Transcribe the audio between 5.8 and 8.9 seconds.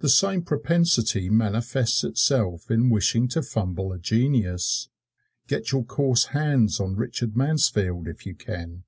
coarse hands on Richard Mansfield if you can!